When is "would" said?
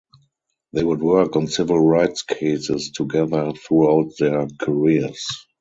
0.83-1.03